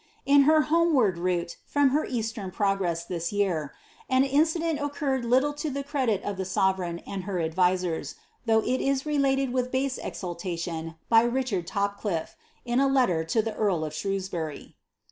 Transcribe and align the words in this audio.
In 0.25 0.45
her 0.49 0.61
homeward 0.61 1.19
route 1.19 1.57
from 1.63 1.89
her 1.89 2.05
eastern 2.05 2.49
progress 2.49 3.05
this 3.05 3.31
year, 3.31 3.75
an 4.09 4.23
incident 4.23 4.79
occurred 4.81 5.23
little 5.23 5.53
to 5.53 5.69
the 5.69 5.83
credii 5.83 6.23
of 6.23 6.37
the 6.37 6.43
sovereign 6.43 7.03
and 7.05 7.25
her 7.25 7.39
advisers, 7.39 8.15
though 8.47 8.63
it 8.63 8.81
is 8.81 9.05
related 9.05 9.53
with 9.53 9.69
base 9.71 9.99
eiulta 9.99 10.65
lion 10.67 10.95
by 11.07 11.21
Richard 11.21 11.67
TopclilTe, 11.67 12.29
In 12.65 12.79
a 12.79 12.87
letter 12.87 13.23
to 13.25 13.43
the 13.43 13.51
carl 13.53 13.85
of 13.85 13.93
Shrewsburj.' 13.93 14.73